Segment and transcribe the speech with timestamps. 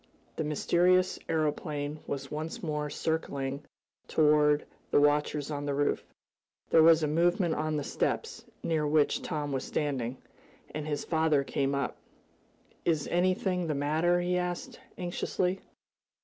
[0.35, 3.63] The mysterious aeroplane was once more circling
[4.07, 6.03] toward the watchers on the roof.
[6.71, 10.17] There was a movement on the steps, near which Tom was standing,
[10.73, 11.97] and his father came up.
[12.83, 15.61] "Is anything the matter?" he asked anxiously.